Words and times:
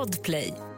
Podplay. 0.00 0.69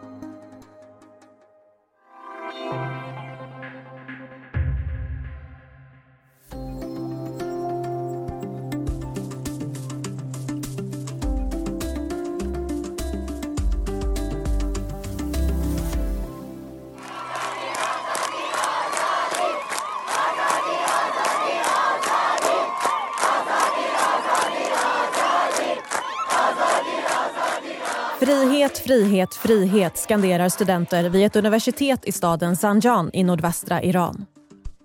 Frihet, 28.85 29.35
frihet, 29.35 29.96
skanderar 29.96 30.49
studenter 30.49 31.09
vid 31.09 31.27
ett 31.27 31.36
universitet 31.36 32.05
i 32.05 32.12
staden 32.12 32.56
Zanjan 32.56 33.11
i 33.12 33.25
nordvästra 33.25 33.83
Iran. 33.83 34.27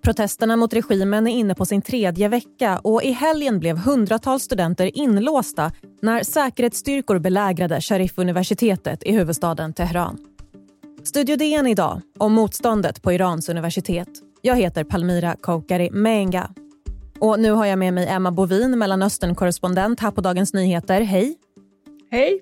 Protesterna 0.03 0.55
mot 0.55 0.73
regimen 0.73 1.27
är 1.27 1.31
inne 1.31 1.55
på 1.55 1.65
sin 1.65 1.81
tredje 1.81 2.27
vecka 2.27 2.79
och 2.83 3.03
i 3.03 3.11
helgen 3.11 3.59
blev 3.59 3.77
hundratals 3.77 4.43
studenter 4.43 4.97
inlåsta 4.97 5.71
när 6.01 6.23
säkerhetsstyrkor 6.23 7.19
belägrade 7.19 7.81
Sharif-universitetet 7.81 9.03
i 9.03 9.11
huvudstaden 9.11 9.73
Teheran. 9.73 10.17
Studio 11.03 11.35
DN 11.35 11.67
idag 11.67 12.01
om 12.17 12.33
motståndet 12.33 13.01
på 13.01 13.13
Irans 13.13 13.49
universitet. 13.49 14.09
Jag 14.41 14.55
heter 14.55 14.83
Palmira 14.83 15.35
Koukari 15.41 15.91
Menga. 15.91 16.49
Och 17.19 17.39
nu 17.39 17.51
har 17.51 17.65
jag 17.65 17.79
med 17.79 17.93
mig 17.93 18.07
Emma 18.07 18.31
Bovin, 18.31 18.75
Mellanöstern-korrespondent 18.75 19.99
här 19.99 20.11
på 20.11 20.21
Dagens 20.21 20.53
Nyheter. 20.53 21.01
Hej! 21.01 21.35
Hej! 22.11 22.41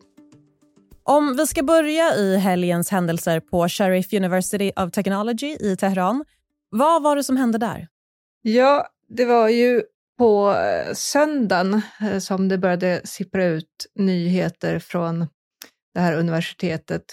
Om 1.08 1.36
vi 1.38 1.48
ska 1.48 1.64
börja 1.64 2.16
i 2.16 2.38
helgens 2.38 2.90
händelser 2.90 3.40
på 3.40 3.70
Sharif 3.70 4.13
University 4.13 4.71
of 4.76 4.91
Technology 4.91 5.57
i 5.60 5.76
Teheran. 5.76 6.26
Vad 6.70 7.04
var 7.04 7.16
det 7.16 7.24
som 7.24 7.38
hände 7.38 7.57
där? 7.57 7.88
Ja, 8.41 8.88
det 9.10 9.26
var 9.26 9.49
ju 9.49 9.84
på 10.18 10.52
eh, 10.52 10.94
söndagen 10.94 11.82
eh, 12.02 12.20
som 12.20 12.48
det 12.48 12.57
började 12.57 13.02
sippra 13.04 13.46
ut 13.46 13.85
nyheter 13.96 14.79
från 14.79 15.27
det 15.94 15.99
här 15.99 16.18
universitetet. 16.18 17.04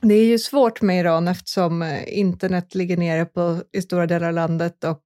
Det 0.00 0.14
är 0.14 0.24
ju 0.24 0.38
svårt 0.38 0.82
med 0.82 1.00
Iran 1.00 1.28
eftersom 1.28 1.82
eh, 1.82 2.18
internet 2.18 2.74
ligger 2.74 2.96
nere 2.96 3.24
på, 3.24 3.62
i 3.72 3.82
stora 3.82 4.06
delar 4.06 4.28
av 4.28 4.34
landet 4.34 4.84
och 4.84 5.04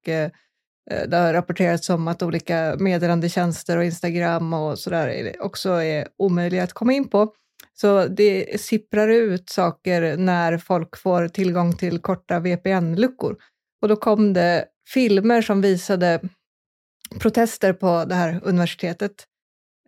det 1.09 1.17
har 1.17 1.33
rapporterats 1.33 1.91
om 1.91 2.09
att 2.09 2.23
olika 2.23 2.77
meddelandetjänster 2.79 3.77
och 3.77 3.85
Instagram 3.85 4.53
och 4.53 4.79
sådär 4.79 5.37
också 5.41 5.71
är 5.71 6.09
omöjliga 6.19 6.63
att 6.63 6.73
komma 6.73 6.93
in 6.93 7.09
på. 7.09 7.35
Så 7.73 8.07
det 8.07 8.61
sipprar 8.61 9.09
ut 9.09 9.51
saker 9.51 10.17
när 10.17 10.59
folk 10.59 10.97
får 10.97 11.29
tillgång 11.29 11.77
till 11.77 11.99
korta 11.99 12.41
VPN-luckor. 12.41 13.37
Och 13.83 13.89
då 13.89 13.97
kom 13.97 14.33
det 14.33 14.65
filmer 14.89 15.43
som 15.43 15.61
visade 15.61 16.21
protester 17.21 17.73
på 17.73 18.05
det 18.05 18.15
här 18.15 18.41
universitetet. 18.43 19.13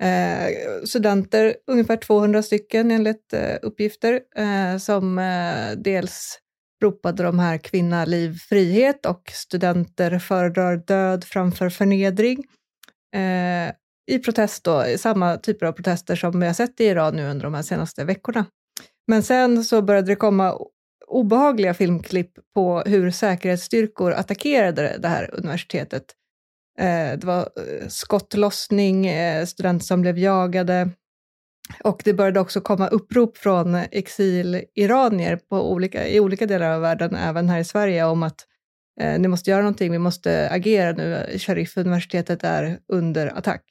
Eh, 0.00 0.48
studenter, 0.84 1.56
ungefär 1.67 1.97
200 1.97 2.42
stycken 2.42 2.91
enligt 2.91 3.33
eh, 3.33 3.56
uppgifter, 3.62 4.20
eh, 4.36 4.78
som 4.78 5.19
eh, 5.19 5.77
dels 5.77 6.39
ropade 6.83 7.22
de 7.22 7.39
här 7.39 7.58
kvinna, 7.58 8.05
liv, 8.05 8.39
frihet 8.48 9.06
och 9.06 9.30
studenter 9.34 10.19
föredrar 10.19 10.77
död 10.77 11.25
framför 11.25 11.70
förnedring. 11.70 12.45
Eh, 13.14 13.72
i 14.06 14.19
protest 14.19 14.64
då, 14.64 14.84
samma 14.98 15.36
typer 15.36 15.66
av 15.66 15.72
protester 15.72 16.16
som 16.16 16.41
vi 16.41 16.47
har 16.47 16.55
sett 16.55 16.80
i 16.80 16.84
Iran 16.84 17.16
nu 17.16 17.30
under 17.30 17.44
de 17.44 17.55
här 17.55 17.62
senaste 17.62 18.05
veckorna. 18.05 18.46
Men 19.06 19.22
sen 19.22 19.64
så 19.64 19.83
började 19.83 20.06
det 20.06 20.16
komma 20.16 20.58
obehagliga 21.06 21.74
filmklipp 21.74 22.33
på 22.55 22.80
hur 22.86 23.11
säkerhetsstyrkor 23.11 24.12
attackerade 24.12 24.96
det 24.98 25.08
här 25.08 25.34
universitetet. 25.34 26.05
Eh, 26.79 27.18
det 27.18 27.24
var 27.24 27.40
eh, 27.40 27.89
skottlossning, 27.89 29.06
eh, 29.06 29.46
studenter 29.46 29.84
som 29.84 30.01
blev 30.01 30.18
jagade 30.18 30.90
och 31.84 32.02
det 32.05 32.14
började 32.14 32.40
också 32.40 32.61
komma 32.61 32.89
upprop 32.89 33.36
från 33.36 33.74
exil-iranier 33.74 35.40
olika, 35.50 36.08
i 36.08 36.20
olika 36.20 36.46
delar 36.46 36.70
av 36.70 36.80
världen, 36.80 37.14
även 37.14 37.48
här 37.48 37.58
i 37.58 37.64
Sverige, 37.64 38.05
om 38.05 38.23
att 38.23 38.46
ni 39.18 39.29
måste 39.29 39.50
göra 39.50 39.62
någonting, 39.62 39.92
vi 39.92 39.98
måste 39.98 40.50
agera 40.50 40.92
nu. 40.92 41.39
Sharif-universitetet 41.39 42.45
är 42.45 42.79
under 42.89 43.39
attack. 43.39 43.62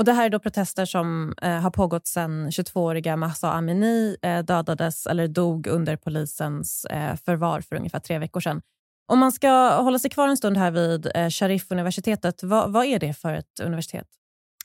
Och 0.00 0.04
Det 0.04 0.12
här 0.12 0.26
är 0.26 0.30
då 0.30 0.38
protester 0.38 0.84
som 0.84 1.34
eh, 1.42 1.50
har 1.50 1.70
pågått 1.70 2.06
sedan 2.06 2.50
22-åriga 2.50 3.16
Mahsa 3.16 3.52
Amini 3.52 4.16
eh, 4.22 4.38
dödades 4.38 5.06
eller 5.06 5.28
dog 5.28 5.66
under 5.66 5.96
polisens 5.96 6.84
eh, 6.84 7.16
förvar 7.16 7.60
för 7.60 7.76
ungefär 7.76 7.98
tre 7.98 8.18
veckor 8.18 8.40
sedan. 8.40 8.62
Om 9.08 9.18
man 9.18 9.32
ska 9.32 9.68
hålla 9.68 9.98
sig 9.98 10.10
kvar 10.10 10.28
en 10.28 10.36
stund 10.36 10.56
här 10.56 10.70
vid 10.70 11.06
eh, 11.14 11.28
Sharif-universitetet, 11.28 12.42
vad, 12.42 12.72
vad, 12.72 12.86
är 12.86 12.98
det 12.98 13.14
för 13.14 13.34
ett 13.34 13.60
universitet? 13.62 14.06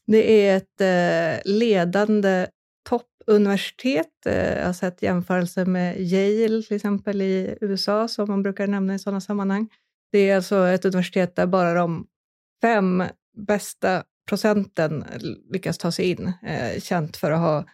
Det 0.08 0.48
är 0.48 0.58
ett 0.58 0.82
eh, 0.82 1.52
ledande 1.52 2.48
toppuniversitet. 2.90 4.26
Eh, 4.26 4.58
jag 4.58 4.66
har 4.66 4.74
sett 4.74 5.02
jämförelser 5.02 5.66
med 5.66 6.02
Yale 6.02 6.64
till 6.64 6.76
exempel 6.76 7.22
i 7.22 7.58
USA, 7.62 8.08
som 8.08 8.30
man 8.30 8.44
brukar 8.44 8.68
nämna 8.68 8.96
i 8.96 9.00
sådana 9.00 9.22
sammanhang. 9.22 9.70
Det 10.12 10.30
är 10.30 10.36
alltså 10.36 10.68
ett 10.68 10.86
universitet 10.86 11.36
där 11.36 11.46
bara 11.46 11.74
de 11.74 12.08
fem 12.62 13.04
bästa 13.38 14.04
procenten 14.26 15.06
lyckas 15.52 15.78
ta 15.78 15.92
sig 15.92 16.12
in. 16.12 16.34
Eh, 16.44 16.80
känt 16.80 17.18
för 17.18 17.32
att 17.32 17.40
ha 17.40 17.66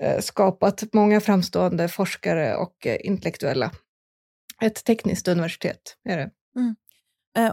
eh, 0.00 0.20
skapat 0.20 0.84
många 0.92 1.20
framstående 1.20 1.88
forskare 1.88 2.56
och 2.56 2.86
eh, 2.86 2.98
intellektuella. 3.04 3.70
Ett 4.62 4.84
tekniskt 4.84 5.28
universitet 5.28 5.96
är 6.08 6.16
det. 6.16 6.30
Mm. 6.56 6.74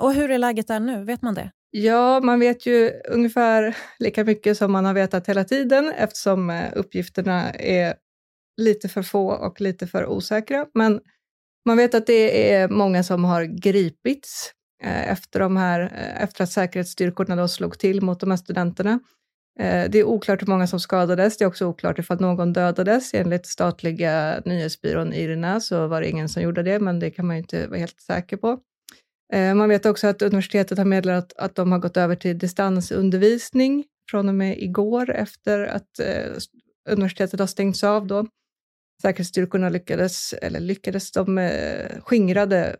Och 0.01 0.13
hur 0.13 0.31
är 0.31 0.37
läget 0.37 0.67
där 0.67 0.79
nu? 0.79 1.03
Vet 1.03 1.21
man 1.21 1.33
det? 1.33 1.51
Ja, 1.69 2.19
man 2.19 2.39
vet 2.39 2.65
ju 2.65 2.91
ungefär 3.09 3.77
lika 3.99 4.23
mycket 4.23 4.57
som 4.57 4.71
man 4.71 4.85
har 4.85 4.93
vetat 4.93 5.27
hela 5.27 5.43
tiden 5.43 5.91
eftersom 5.97 6.69
uppgifterna 6.75 7.51
är 7.53 7.95
lite 8.61 8.89
för 8.89 9.03
få 9.03 9.31
och 9.31 9.61
lite 9.61 9.87
för 9.87 10.05
osäkra. 10.05 10.65
Men 10.73 11.01
man 11.65 11.77
vet 11.77 11.95
att 11.95 12.07
det 12.07 12.51
är 12.53 12.69
många 12.69 13.03
som 13.03 13.23
har 13.23 13.43
gripits 13.43 14.53
Eh, 14.83 15.11
efter, 15.11 15.39
de 15.39 15.57
här, 15.57 15.79
eh, 15.81 16.23
efter 16.23 16.43
att 16.43 16.51
säkerhetsstyrkorna 16.51 17.35
då 17.35 17.47
slog 17.47 17.79
till 17.79 18.01
mot 18.01 18.19
de 18.19 18.29
här 18.29 18.37
studenterna. 18.37 18.99
Eh, 19.59 19.89
det 19.89 19.99
är 19.99 20.03
oklart 20.03 20.41
hur 20.41 20.47
många 20.47 20.67
som 20.67 20.79
skadades. 20.79 21.37
Det 21.37 21.43
är 21.43 21.47
också 21.47 21.65
oklart 21.65 21.99
ifall 21.99 22.21
någon 22.21 22.53
dödades. 22.53 23.13
Enligt 23.13 23.45
statliga 23.45 24.41
nyhetsbyrån 24.45 25.13
IRNA 25.13 25.59
så 25.59 25.87
var 25.87 26.01
det 26.01 26.09
ingen 26.09 26.29
som 26.29 26.43
gjorde 26.43 26.63
det, 26.63 26.79
men 26.79 26.99
det 26.99 27.11
kan 27.11 27.27
man 27.27 27.35
ju 27.35 27.41
inte 27.41 27.67
vara 27.67 27.79
helt 27.79 28.01
säker 28.01 28.37
på. 28.37 28.59
Man 29.55 29.69
vet 29.69 29.85
också 29.85 30.07
att 30.07 30.21
universitetet 30.21 30.77
har 30.77 30.85
meddelat 30.85 31.33
att 31.37 31.55
de 31.55 31.71
har 31.71 31.79
gått 31.79 31.97
över 31.97 32.15
till 32.15 32.37
distansundervisning 32.37 33.85
från 34.11 34.29
och 34.29 34.35
med 34.35 34.57
igår 34.63 35.09
efter 35.09 35.63
att 35.65 35.99
universitetet 36.89 37.39
har 37.39 37.47
stängts 37.47 37.83
av. 37.83 38.07
Då. 38.07 38.27
Säkerhetsstyrkorna 39.01 39.69
lyckades, 39.69 40.33
eller 40.33 40.59
lyckades, 40.59 41.11
de 41.11 41.49
skingrade 42.03 42.75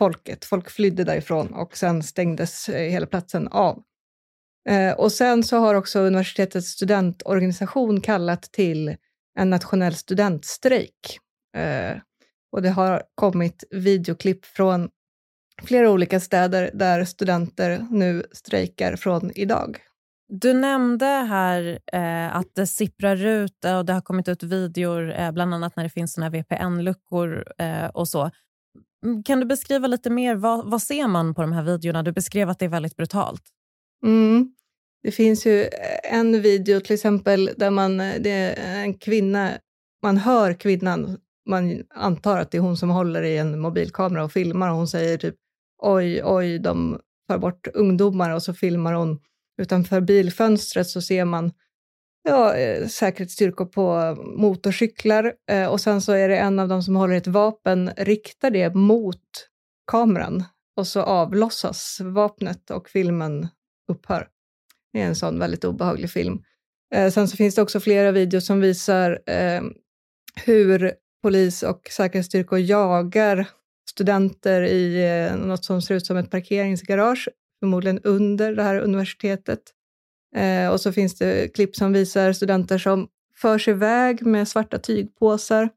folket. 0.00 0.44
Folk 0.44 0.70
flydde 0.70 1.04
därifrån 1.04 1.54
och 1.54 1.76
sen 1.76 2.02
stängdes 2.02 2.68
eh, 2.68 2.90
hela 2.90 3.06
platsen 3.06 3.48
av. 3.48 3.82
Eh, 4.68 4.92
och 4.92 5.12
sen 5.12 5.42
så 5.42 5.58
har 5.58 5.74
också 5.74 5.98
universitetets 6.00 6.68
studentorganisation 6.68 8.00
kallat 8.00 8.42
till 8.42 8.96
en 9.38 9.50
nationell 9.50 9.94
studentstrejk. 9.94 11.18
Eh, 11.56 11.96
och 12.52 12.62
det 12.62 12.70
har 12.70 13.02
kommit 13.14 13.64
videoklipp 13.70 14.44
från 14.44 14.88
flera 15.62 15.90
olika 15.90 16.20
städer 16.20 16.70
där 16.74 17.04
studenter 17.04 17.86
nu 17.90 18.24
strejkar 18.32 18.96
från 18.96 19.30
idag. 19.34 19.78
Du 20.28 20.52
nämnde 20.52 21.06
här 21.06 21.78
eh, 21.92 22.36
att 22.36 22.54
det 22.54 22.66
sipprar 22.66 23.26
ut 23.26 23.64
och 23.78 23.84
det 23.84 23.92
har 23.92 24.00
kommit 24.00 24.28
ut 24.28 24.42
videor, 24.42 25.12
eh, 25.12 25.32
bland 25.32 25.54
annat 25.54 25.76
när 25.76 25.84
det 25.84 25.90
finns 25.90 26.12
såna 26.12 26.30
VPN-luckor 26.30 27.44
eh, 27.58 27.86
och 27.86 28.08
så. 28.08 28.30
Mm, 29.04 29.22
kan 29.22 29.40
du 29.40 29.46
beskriva 29.46 29.86
lite 29.86 30.10
mer? 30.10 30.34
Vad, 30.34 30.70
vad 30.70 30.82
ser 30.82 31.08
man 31.08 31.34
på 31.34 31.42
de 31.42 31.52
här 31.52 31.62
videorna? 31.62 32.02
Du 32.02 32.12
beskrev 32.12 32.50
att 32.50 32.58
det 32.58 32.64
är 32.64 32.68
väldigt 32.68 32.96
brutalt. 32.96 33.42
Mm. 34.06 34.54
Det 35.02 35.10
finns 35.10 35.46
ju 35.46 35.62
eh, 35.62 36.14
en 36.18 36.42
video 36.42 36.80
till 36.80 36.94
exempel 36.94 37.50
där 37.56 37.70
man, 37.70 38.00
eh, 38.00 38.14
det 38.20 38.30
är 38.30 38.80
en 38.80 38.94
kvinna, 38.94 39.50
man 40.02 40.16
hör 40.16 40.52
kvinnan, 40.52 41.18
man 41.48 41.82
antar 41.94 42.38
att 42.38 42.50
det 42.50 42.58
är 42.58 42.62
hon 42.62 42.76
som 42.76 42.90
håller 42.90 43.22
i 43.22 43.38
en 43.38 43.60
mobilkamera 43.60 44.24
och 44.24 44.32
filmar 44.32 44.70
och 44.70 44.76
hon 44.76 44.88
säger 44.88 45.16
typ 45.16 45.34
oj, 45.82 46.22
oj, 46.24 46.58
de 46.58 47.00
tar 47.28 47.38
bort 47.38 47.68
ungdomar 47.74 48.30
och 48.30 48.42
så 48.42 48.54
filmar 48.54 48.92
hon 48.92 49.18
utanför 49.58 50.00
bilfönstret 50.00 50.86
så 50.86 51.02
ser 51.02 51.24
man 51.24 51.52
ja, 52.22 52.54
eh, 52.54 52.86
säkerhetsstyrkor 52.86 53.66
på 53.66 54.16
motorcyklar 54.36 55.32
eh, 55.50 55.66
och 55.66 55.80
sen 55.80 56.00
så 56.00 56.12
är 56.12 56.28
det 56.28 56.36
en 56.36 56.58
av 56.58 56.68
dem 56.68 56.82
som 56.82 56.96
håller 56.96 57.14
ett 57.14 57.26
vapen, 57.26 57.90
riktar 57.96 58.50
det 58.50 58.74
mot 58.74 59.48
kameran 59.90 60.44
och 60.76 60.86
så 60.86 61.02
avlossas 61.02 62.00
vapnet 62.00 62.70
och 62.70 62.88
filmen 62.88 63.48
upphör. 63.92 64.28
Det 64.92 65.00
är 65.00 65.06
en 65.06 65.16
sån 65.16 65.38
väldigt 65.38 65.64
obehaglig 65.64 66.10
film. 66.10 66.42
Eh, 66.94 67.10
sen 67.10 67.28
så 67.28 67.36
finns 67.36 67.54
det 67.54 67.62
också 67.62 67.80
flera 67.80 68.12
videos 68.12 68.46
som 68.46 68.60
visar 68.60 69.18
hur 70.44 70.92
polis 71.22 71.62
och 71.62 71.88
säkerhetsstyrkor 71.90 72.58
jagar 72.58 73.46
studenter 73.90 74.62
i 74.62 75.08
eh, 75.08 75.36
något 75.36 75.64
som 75.64 75.82
ser 75.82 75.94
ut 75.94 76.06
som 76.06 76.16
ett 76.16 76.30
parkeringsgarage, 76.30 77.28
förmodligen 77.60 78.00
under 78.04 78.54
det 78.54 78.62
här 78.62 78.80
universitetet. 78.80 79.60
Eh, 80.36 80.70
och 80.70 80.80
så 80.80 80.92
finns 80.92 81.18
det 81.18 81.54
klipp 81.54 81.76
som 81.76 81.92
visar 81.92 82.32
studenter 82.32 82.78
som 82.78 83.08
förs 83.36 83.68
iväg 83.68 84.26
med 84.26 84.48
svarta 84.48 84.78
tygpåsar 84.78 85.70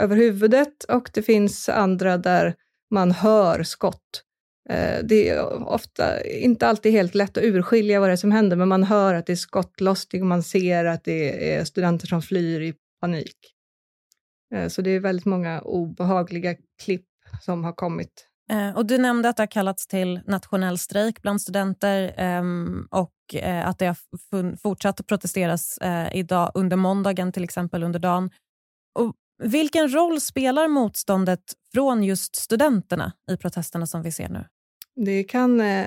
över 0.00 0.16
huvudet 0.16 0.84
och 0.84 1.10
det 1.14 1.22
finns 1.22 1.68
andra 1.68 2.18
där 2.18 2.54
man 2.90 3.10
hör 3.12 3.62
skott. 3.62 4.22
Eh, 4.68 5.04
det 5.04 5.28
är 5.28 5.68
ofta 5.68 6.24
inte 6.24 6.66
alltid 6.66 6.92
helt 6.92 7.14
lätt 7.14 7.36
att 7.36 7.44
urskilja 7.44 8.00
vad 8.00 8.08
det 8.08 8.12
är 8.12 8.16
som 8.16 8.32
händer, 8.32 8.56
men 8.56 8.68
man 8.68 8.82
hör 8.82 9.14
att 9.14 9.26
det 9.26 9.32
är 9.32 9.36
skottlossning 9.36 10.22
och 10.22 10.28
man 10.28 10.42
ser 10.42 10.84
att 10.84 11.04
det 11.04 11.54
är 11.54 11.64
studenter 11.64 12.06
som 12.06 12.22
flyr 12.22 12.60
i 12.60 12.74
panik. 13.00 13.36
Eh, 14.54 14.68
så 14.68 14.82
det 14.82 14.90
är 14.90 15.00
väldigt 15.00 15.26
många 15.26 15.60
obehagliga 15.60 16.54
klipp 16.82 17.06
som 17.40 17.64
har 17.64 17.72
kommit. 17.72 18.28
Eh, 18.50 18.76
och 18.76 18.86
du 18.86 18.98
nämnde 18.98 19.28
att 19.28 19.36
det 19.36 19.42
har 19.42 19.46
kallats 19.46 19.86
till 19.86 20.20
nationell 20.26 20.78
strejk 20.78 21.22
bland 21.22 21.42
studenter 21.42 22.14
ehm, 22.16 22.88
och 22.90 23.12
och 23.34 23.68
att 23.68 23.78
det 23.78 23.86
har 23.86 24.56
fortsatt 24.56 25.00
att 25.00 25.06
protesteras 25.06 25.78
eh, 25.78 26.16
idag 26.16 26.52
under 26.54 26.76
måndagen, 26.76 27.32
till 27.32 27.44
exempel 27.44 27.82
under 27.82 27.98
dagen. 27.98 28.30
Och 28.98 29.14
vilken 29.42 29.94
roll 29.94 30.20
spelar 30.20 30.68
motståndet 30.68 31.42
från 31.74 32.02
just 32.02 32.36
studenterna 32.36 33.12
i 33.30 33.36
protesterna 33.36 33.86
som 33.86 34.02
vi 34.02 34.12
ser 34.12 34.28
nu? 34.28 34.44
Det 34.96 35.24
kan, 35.24 35.60
eh, 35.60 35.86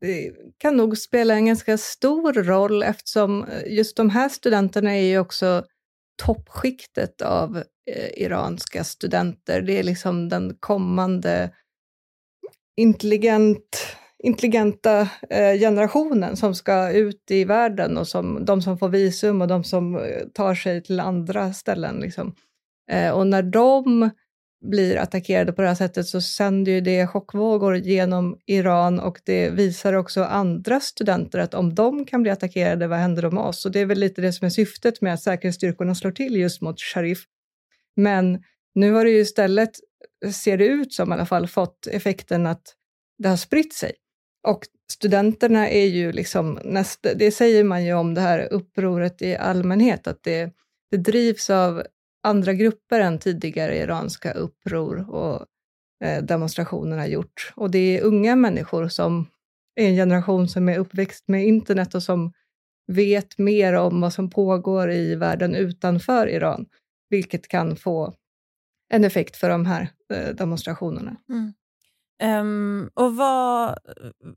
det 0.00 0.32
kan 0.58 0.76
nog 0.76 0.98
spela 0.98 1.34
en 1.34 1.46
ganska 1.46 1.78
stor 1.78 2.32
roll 2.32 2.82
eftersom 2.82 3.46
just 3.66 3.96
de 3.96 4.10
här 4.10 4.28
studenterna 4.28 4.96
är 4.96 5.02
ju 5.02 5.18
också 5.18 5.64
toppskiktet 6.22 7.22
av 7.22 7.56
eh, 7.90 8.22
iranska 8.22 8.84
studenter. 8.84 9.62
Det 9.62 9.78
är 9.78 9.82
liksom 9.82 10.28
den 10.28 10.56
kommande 10.60 11.50
intelligent, 12.76 13.96
intelligenta 14.22 15.00
eh, 15.30 15.58
generationen 15.58 16.36
som 16.36 16.54
ska 16.54 16.90
ut 16.90 17.30
i 17.30 17.44
världen 17.44 17.98
och 17.98 18.08
som, 18.08 18.44
de 18.44 18.62
som 18.62 18.78
får 18.78 18.88
visum 18.88 19.42
och 19.42 19.48
de 19.48 19.64
som 19.64 19.96
eh, 19.96 20.02
tar 20.34 20.54
sig 20.54 20.82
till 20.82 21.00
andra 21.00 21.52
ställen. 21.52 22.00
Liksom. 22.00 22.34
Eh, 22.90 23.10
och 23.10 23.26
när 23.26 23.42
de 23.42 24.10
blir 24.70 24.96
attackerade 24.96 25.52
på 25.52 25.62
det 25.62 25.68
här 25.68 25.74
sättet 25.74 26.06
så 26.06 26.20
sänder 26.20 26.72
ju 26.72 26.80
det 26.80 27.06
chockvågor 27.06 27.76
genom 27.76 28.38
Iran 28.46 29.00
och 29.00 29.20
det 29.24 29.50
visar 29.50 29.92
också 29.92 30.24
andra 30.24 30.80
studenter 30.80 31.38
att 31.38 31.54
om 31.54 31.74
de 31.74 32.04
kan 32.04 32.22
bli 32.22 32.30
attackerade, 32.30 32.86
vad 32.86 32.98
händer 32.98 33.22
då 33.22 33.30
med 33.30 33.44
oss? 33.44 33.66
Och 33.66 33.72
det 33.72 33.80
är 33.80 33.86
väl 33.86 33.98
lite 33.98 34.20
det 34.20 34.32
som 34.32 34.46
är 34.46 34.50
syftet 34.50 35.00
med 35.00 35.14
att 35.14 35.22
säkerhetsstyrkorna 35.22 35.94
slår 35.94 36.10
till 36.10 36.36
just 36.36 36.60
mot 36.60 36.80
Sharif. 36.80 37.24
Men 37.96 38.42
nu 38.74 38.92
har 38.92 39.04
det 39.04 39.10
ju 39.10 39.20
istället, 39.20 39.70
ser 40.32 40.58
det 40.58 40.66
ut 40.66 40.92
som 40.92 41.10
i 41.10 41.14
alla 41.14 41.26
fall, 41.26 41.48
fått 41.48 41.86
effekten 41.86 42.46
att 42.46 42.62
det 43.18 43.28
har 43.28 43.36
spritt 43.36 43.74
sig. 43.74 43.92
Och 44.48 44.66
studenterna 44.92 45.68
är 45.68 45.86
ju 45.86 46.12
liksom, 46.12 46.58
nästa, 46.64 47.14
det 47.14 47.30
säger 47.30 47.64
man 47.64 47.84
ju 47.84 47.94
om 47.94 48.14
det 48.14 48.20
här 48.20 48.52
upproret 48.52 49.22
i 49.22 49.36
allmänhet, 49.36 50.06
att 50.06 50.22
det, 50.22 50.52
det 50.90 50.96
drivs 50.96 51.50
av 51.50 51.82
andra 52.22 52.52
grupper 52.52 53.00
än 53.00 53.18
tidigare 53.18 53.78
iranska 53.78 54.32
uppror 54.32 55.10
och 55.10 55.46
eh, 56.04 56.22
demonstrationerna 56.22 57.06
gjort. 57.06 57.52
Och 57.56 57.70
det 57.70 57.98
är 57.98 58.02
unga 58.02 58.36
människor 58.36 58.88
som 58.88 59.26
är 59.74 59.88
en 59.88 59.94
generation 59.94 60.48
som 60.48 60.68
är 60.68 60.78
uppväxt 60.78 61.28
med 61.28 61.46
internet 61.46 61.94
och 61.94 62.02
som 62.02 62.32
vet 62.86 63.38
mer 63.38 63.72
om 63.72 64.00
vad 64.00 64.12
som 64.12 64.30
pågår 64.30 64.90
i 64.90 65.14
världen 65.14 65.54
utanför 65.54 66.26
Iran, 66.26 66.66
vilket 67.08 67.48
kan 67.48 67.76
få 67.76 68.14
en 68.92 69.04
effekt 69.04 69.36
för 69.36 69.48
de 69.48 69.66
här 69.66 69.88
eh, 70.12 70.34
demonstrationerna. 70.34 71.16
Mm. 71.28 71.52
Um, 72.22 72.90
och 72.94 73.16
vad, 73.16 73.78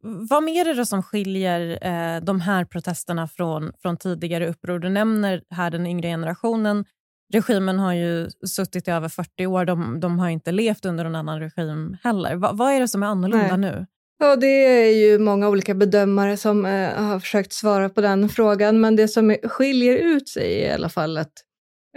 vad 0.02 0.44
mer 0.44 0.70
är 0.70 0.74
det 0.74 0.86
som 0.86 1.04
skiljer 1.04 1.62
uh, 1.72 2.26
de 2.26 2.42
här 2.42 2.66
protesterna 2.66 3.28
från, 3.28 3.72
från 3.82 3.98
tidigare 3.98 4.48
uppror? 4.48 4.80
Du 4.80 4.90
nämner 4.90 5.44
här 5.50 5.72
den 5.72 5.88
yngre 5.88 6.08
generationen 6.08 6.86
regimen 7.34 7.80
har 7.80 7.94
ju 7.94 8.30
suttit 8.48 8.88
i 8.88 8.92
över 8.92 9.10
40 9.10 9.46
år. 9.46 9.66
De, 9.66 10.00
de 10.00 10.20
har 10.20 10.30
inte 10.30 10.52
levt 10.52 10.86
under 10.86 11.04
någon 11.04 11.16
annan 11.16 11.40
regim 11.40 11.98
heller. 12.04 12.36
Va, 12.36 12.52
vad 12.54 12.74
är 12.74 12.80
det 12.80 12.88
som 12.88 13.04
är 13.04 13.08
annorlunda 13.08 13.58
Nej. 13.58 13.72
nu? 13.72 13.86
Ja, 14.20 14.36
det 14.36 14.48
är 14.48 14.96
ju 14.96 15.20
många 15.20 15.50
olika 15.50 15.74
bedömare 15.74 16.38
som 16.38 16.66
eh, 16.66 17.04
har 17.04 17.20
försökt 17.20 17.54
svara 17.54 17.90
på 17.90 18.02
den 18.02 18.30
frågan, 18.30 18.82
men 18.82 18.96
det 18.96 19.08
som 19.08 19.36
skiljer 19.44 19.98
ut 19.98 20.30
sig 20.30 20.64
är 20.64 20.70
i 20.70 20.74
alla 20.74 20.90
fall 20.90 21.18
att 21.18 21.34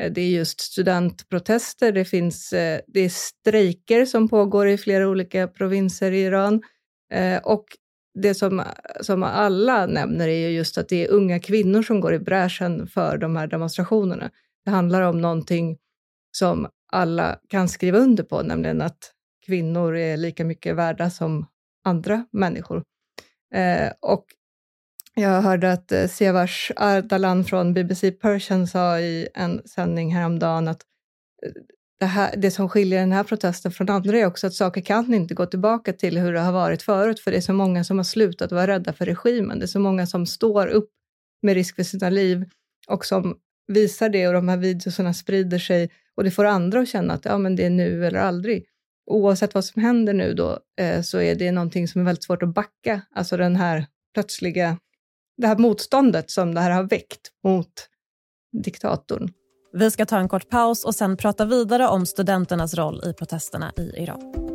Eh, 0.00 0.12
det 0.12 0.20
är 0.20 0.30
just 0.30 0.60
studentprotester, 0.60 1.92
det 1.92 2.04
finns 2.04 2.52
eh, 2.52 2.80
det 2.86 3.00
är 3.00 3.08
strejker 3.08 4.04
som 4.04 4.28
pågår 4.28 4.68
i 4.68 4.78
flera 4.78 5.08
olika 5.08 5.48
provinser 5.48 6.12
i 6.12 6.22
Iran 6.22 6.62
eh, 7.12 7.38
och 7.38 7.64
det 8.22 8.34
som, 8.34 8.62
som 9.00 9.22
alla 9.22 9.86
nämner 9.86 10.28
är 10.28 10.48
just 10.48 10.78
att 10.78 10.88
det 10.88 11.06
är 11.06 11.10
unga 11.10 11.40
kvinnor 11.40 11.82
som 11.82 12.00
går 12.00 12.14
i 12.14 12.18
bräschen 12.18 12.86
för 12.86 13.18
de 13.18 13.36
här 13.36 13.46
demonstrationerna. 13.46 14.30
Det 14.64 14.70
handlar 14.70 15.02
om 15.02 15.20
någonting 15.20 15.78
som 16.36 16.68
alla 16.92 17.38
kan 17.48 17.68
skriva 17.68 17.98
under 17.98 18.24
på, 18.24 18.42
nämligen 18.42 18.82
att 18.82 19.12
kvinnor 19.46 19.96
är 19.96 20.16
lika 20.16 20.44
mycket 20.44 20.76
värda 20.76 21.10
som 21.10 21.46
andra 21.84 22.26
människor. 22.32 22.82
Eh, 23.54 23.92
och 24.00 24.24
jag 25.20 25.42
hörde 25.42 25.72
att 25.72 25.92
eh, 25.92 26.08
Sevars 26.08 26.12
Siavash 26.16 26.72
Ardalan 26.76 27.44
från 27.44 27.74
BBC 27.74 28.10
Persian 28.10 28.66
sa 28.66 29.00
i 29.00 29.28
en 29.34 29.62
sändning 29.64 30.14
häromdagen 30.14 30.68
att 30.68 30.82
eh, 31.46 31.52
det, 32.00 32.06
här, 32.06 32.34
det 32.36 32.50
som 32.50 32.68
skiljer 32.68 33.00
den 33.00 33.12
här 33.12 33.24
protesten 33.24 33.72
från 33.72 33.90
andra 33.90 34.18
är 34.18 34.26
också 34.26 34.46
att 34.46 34.54
saker 34.54 34.80
kan 34.80 35.14
inte 35.14 35.34
gå 35.34 35.46
tillbaka 35.46 35.92
till 35.92 36.18
hur 36.18 36.32
det 36.32 36.40
har 36.40 36.52
varit 36.52 36.82
förut, 36.82 37.20
för 37.20 37.30
det 37.30 37.36
är 37.36 37.40
så 37.40 37.52
många 37.52 37.84
som 37.84 37.96
har 37.96 38.04
slutat 38.04 38.52
vara 38.52 38.66
rädda 38.66 38.92
för 38.92 39.06
regimen. 39.06 39.58
Det 39.58 39.64
är 39.64 39.66
så 39.66 39.80
många 39.80 40.06
som 40.06 40.26
står 40.26 40.66
upp 40.66 40.90
med 41.42 41.54
risk 41.54 41.76
för 41.76 41.82
sina 41.82 42.10
liv 42.10 42.44
och 42.88 43.04
som 43.04 43.36
visar 43.66 44.08
det 44.08 44.26
och 44.28 44.34
de 44.34 44.48
här 44.48 44.56
videorna 44.56 45.14
sprider 45.14 45.58
sig 45.58 45.90
och 46.16 46.24
det 46.24 46.30
får 46.30 46.44
andra 46.44 46.80
att 46.80 46.88
känna 46.88 47.14
att 47.14 47.24
ja, 47.24 47.38
men 47.38 47.56
det 47.56 47.66
är 47.66 47.70
nu 47.70 48.06
eller 48.06 48.18
aldrig. 48.18 48.64
Oavsett 49.10 49.54
vad 49.54 49.64
som 49.64 49.82
händer 49.82 50.14
nu 50.14 50.34
då 50.34 50.58
eh, 50.80 51.02
så 51.02 51.20
är 51.20 51.34
det 51.34 51.52
någonting 51.52 51.88
som 51.88 52.00
är 52.00 52.04
väldigt 52.04 52.24
svårt 52.24 52.42
att 52.42 52.54
backa. 52.54 53.00
Alltså 53.14 53.36
den 53.36 53.56
här 53.56 53.86
plötsliga, 54.14 54.78
det 55.36 55.46
här 55.46 55.56
motståndet 55.56 56.30
som 56.30 56.54
det 56.54 56.60
här 56.60 56.70
har 56.70 56.82
väckt 56.82 57.30
mot 57.44 57.72
diktatorn. 58.64 59.28
Vi 59.72 59.90
ska 59.90 60.06
ta 60.06 60.18
en 60.18 60.28
kort 60.28 60.48
paus 60.48 60.84
och 60.84 60.94
sen 60.94 61.16
prata 61.16 61.44
vidare 61.44 61.88
om 61.88 62.06
studenternas 62.06 62.74
roll 62.74 63.02
i 63.04 63.12
protesterna 63.12 63.72
i 63.76 64.02
Iran. 64.02 64.46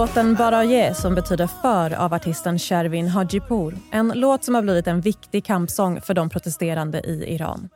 Låten 0.00 0.34
Baraye, 0.34 0.94
som 0.94 1.14
betyder 1.14 1.46
för 1.46 1.94
av 1.94 2.14
artisten 2.14 2.58
Shervin 2.58 3.08
Hajipour. 3.08 3.78
En 3.90 4.12
låt 4.14 4.44
som 4.44 4.54
har 4.54 4.62
blivit 4.62 4.86
en 4.86 5.00
viktig 5.00 5.44
kampsång 5.44 6.00
för 6.00 6.14
de 6.14 6.30
protesterande 6.30 7.00
i 7.00 7.34
Iran. 7.34 7.68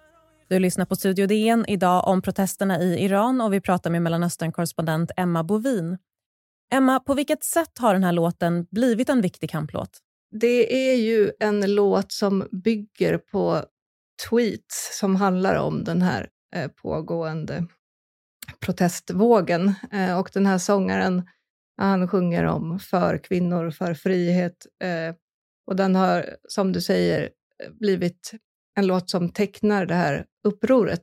Du 0.48 0.58
lyssnar 0.58 0.84
på 0.84 0.96
Studio 0.96 1.26
DN 1.26 1.64
idag 1.68 2.08
om 2.08 2.22
protesterna 2.22 2.80
i 2.80 3.04
Iran 3.04 3.40
och 3.40 3.52
vi 3.52 3.60
pratar 3.60 3.90
med 3.90 4.02
Mellanöstern-korrespondent 4.02 5.10
Emma 5.16 5.44
Bovin. 5.44 5.98
Emma, 6.72 7.00
på 7.00 7.14
vilket 7.14 7.44
sätt 7.44 7.78
har 7.78 7.94
den 7.94 8.04
här 8.04 8.12
låten 8.12 8.66
blivit 8.70 9.08
en 9.08 9.20
viktig 9.20 9.50
kamplåt? 9.50 9.98
Det 10.30 10.90
är 10.90 10.96
ju 10.96 11.30
en 11.40 11.74
låt 11.74 12.12
som 12.12 12.48
bygger 12.52 13.18
på 13.18 13.62
tweets 14.30 14.98
som 14.98 15.16
handlar 15.16 15.54
om 15.56 15.84
den 15.84 16.02
här 16.02 16.28
eh, 16.56 16.68
pågående 16.68 17.66
protestvågen. 18.60 19.74
Eh, 19.92 20.18
och 20.18 20.30
den 20.32 20.46
här 20.46 20.58
sångaren 20.58 21.22
han 21.76 22.08
sjunger 22.08 22.44
om 22.44 22.78
för 22.78 23.18
kvinnor, 23.18 23.70
för 23.70 23.94
frihet. 23.94 24.66
Eh, 24.82 25.14
och 25.66 25.76
den 25.76 25.94
har, 25.94 26.36
som 26.48 26.72
du 26.72 26.80
säger, 26.80 27.30
blivit 27.80 28.32
en 28.76 28.86
låt 28.86 29.10
som 29.10 29.28
tecknar 29.28 29.86
det 29.86 29.94
här 29.94 30.24
upproret. 30.44 31.02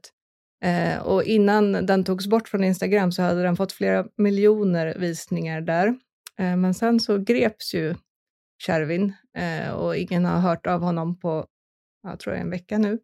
Eh, 0.63 0.99
och 0.99 1.23
innan 1.23 1.71
den 1.71 2.03
togs 2.03 2.27
bort 2.27 2.49
från 2.49 2.63
Instagram 2.63 3.11
så 3.11 3.21
hade 3.21 3.43
den 3.43 3.55
fått 3.55 3.71
flera 3.71 4.05
miljoner 4.17 4.95
visningar 4.97 5.61
där. 5.61 5.87
Eh, 6.39 6.55
men 6.57 6.73
sen 6.73 6.99
så 6.99 7.17
greps 7.17 7.73
ju 7.73 7.95
Kärvin 8.65 9.13
eh, 9.37 9.71
och 9.71 9.97
ingen 9.97 10.25
har 10.25 10.39
hört 10.39 10.67
av 10.67 10.81
honom 10.81 11.19
på, 11.19 11.45
jag 12.03 12.19
tror 12.19 12.33
en 12.33 12.49
vecka 12.49 12.77
nu. 12.77 12.99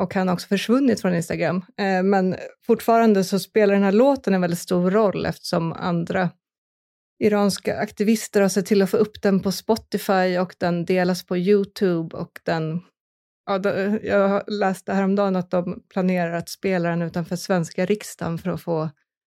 Och 0.00 0.14
han 0.14 0.28
har 0.28 0.34
också 0.34 0.48
försvunnit 0.48 1.00
från 1.00 1.14
Instagram. 1.14 1.56
Eh, 1.56 2.02
men 2.02 2.36
fortfarande 2.66 3.24
så 3.24 3.38
spelar 3.38 3.74
den 3.74 3.82
här 3.82 3.92
låten 3.92 4.34
en 4.34 4.40
väldigt 4.40 4.58
stor 4.58 4.90
roll 4.90 5.26
eftersom 5.26 5.72
andra 5.72 6.30
iranska 7.22 7.78
aktivister 7.78 8.40
har 8.40 8.48
sett 8.48 8.66
till 8.66 8.82
att 8.82 8.90
få 8.90 8.96
upp 8.96 9.22
den 9.22 9.40
på 9.40 9.52
Spotify 9.52 10.38
och 10.38 10.54
den 10.58 10.84
delas 10.84 11.26
på 11.26 11.36
Youtube 11.36 12.16
och 12.16 12.40
den 12.44 12.80
Ja, 13.44 13.60
jag 14.02 14.42
läste 14.46 14.92
häromdagen 14.92 15.36
att 15.36 15.50
de 15.50 15.82
planerar 15.88 16.32
att 16.32 16.48
spela 16.48 16.88
den 16.88 17.02
utanför 17.02 17.36
svenska 17.36 17.86
riksdagen 17.86 18.38
för 18.38 18.50
att 18.50 18.62
få 18.62 18.90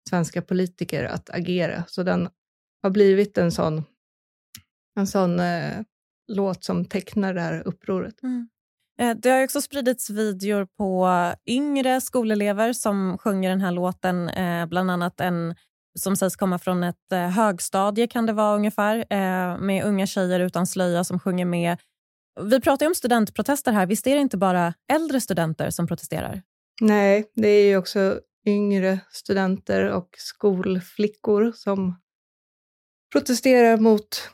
svenska 0.09 0.41
politiker 0.41 1.03
att 1.03 1.29
agera. 1.29 1.83
Så 1.87 2.03
den 2.03 2.29
har 2.83 2.89
blivit 2.89 3.37
en 3.37 3.51
sån, 3.51 3.83
en 4.99 5.07
sån 5.07 5.39
eh, 5.39 5.81
låt 6.27 6.63
som 6.63 6.85
tecknar 6.85 7.33
det 7.33 7.41
här 7.41 7.67
upproret. 7.67 8.23
Mm. 8.23 8.49
Eh, 9.01 9.17
det 9.17 9.29
har 9.29 9.43
också 9.43 9.61
spridits 9.61 10.09
videor 10.09 10.67
på 10.77 11.09
yngre 11.47 12.01
skolelever 12.01 12.73
som 12.73 13.17
sjunger 13.17 13.49
den 13.49 13.61
här 13.61 13.71
låten. 13.71 14.29
Eh, 14.29 14.65
bland 14.65 14.91
annat 14.91 15.21
en 15.21 15.55
som 15.99 16.15
sägs 16.15 16.35
komma 16.35 16.59
från 16.59 16.83
ett 16.83 17.11
eh, 17.11 17.19
högstadie 17.19 18.07
kan 18.07 18.25
det 18.25 18.33
vara 18.33 18.55
ungefär 18.55 18.97
eh, 19.09 19.57
med 19.59 19.85
unga 19.85 20.07
tjejer 20.07 20.39
utan 20.39 20.67
slöja 20.67 21.03
som 21.03 21.19
sjunger 21.19 21.45
med. 21.45 21.77
Vi 22.41 22.61
pratar 22.61 22.87
om 22.87 22.95
studentprotester 22.95 23.71
här. 23.71 23.85
Visst 23.85 24.07
är 24.07 24.15
det 24.15 24.21
inte 24.21 24.37
bara 24.37 24.73
äldre 24.91 25.21
studenter 25.21 25.69
som 25.69 25.87
protesterar? 25.87 26.41
Nej, 26.81 27.31
det 27.35 27.47
är 27.47 27.67
ju 27.67 27.77
också 27.77 28.19
yngre 28.45 28.99
studenter 29.11 29.85
och 29.85 30.09
skolflickor 30.17 31.51
som 31.55 31.99
protesterar 33.11 33.77
mot 33.77 34.31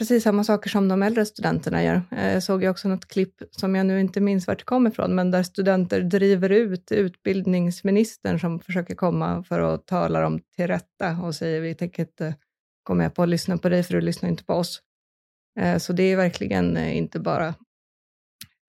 precis 0.00 0.22
samma 0.22 0.44
saker 0.44 0.70
som 0.70 0.88
de 0.88 1.02
äldre 1.02 1.26
studenterna 1.26 1.84
gör. 1.84 2.02
Eh, 2.10 2.32
jag 2.32 2.42
såg 2.42 2.62
ju 2.62 2.68
också 2.68 2.88
något 2.88 3.08
klipp 3.08 3.42
som 3.50 3.74
jag 3.74 3.86
nu 3.86 4.00
inte 4.00 4.20
minns 4.20 4.46
vart 4.46 4.58
det 4.58 4.64
kom 4.64 4.86
ifrån, 4.86 5.14
men 5.14 5.30
där 5.30 5.42
studenter 5.42 6.00
driver 6.00 6.50
ut 6.50 6.92
utbildningsministern 6.92 8.40
som 8.40 8.60
försöker 8.60 8.94
komma 8.94 9.42
för 9.42 9.60
att 9.60 9.86
tala 9.86 10.20
dem 10.20 10.40
till 10.56 10.66
rätta 10.66 11.18
och 11.22 11.34
säger 11.34 11.60
vi 11.60 11.74
tänker 11.74 12.02
inte 12.02 12.34
gå 12.82 12.94
med 12.94 13.14
på 13.14 13.22
att 13.22 13.28
lyssna 13.28 13.58
på 13.58 13.68
dig 13.68 13.82
för 13.82 13.94
du 13.94 14.00
lyssnar 14.00 14.28
inte 14.28 14.44
på 14.44 14.54
oss. 14.54 14.82
Eh, 15.60 15.78
så 15.78 15.92
det 15.92 16.02
är 16.02 16.16
verkligen 16.16 16.76
eh, 16.76 16.96
inte 16.96 17.20
bara 17.20 17.54